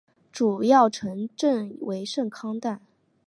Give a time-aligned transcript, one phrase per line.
[0.31, 2.81] 主要城镇为圣康坦。